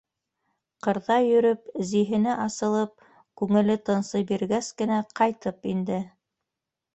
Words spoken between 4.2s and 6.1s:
биргәс кенә ҡайтып инде.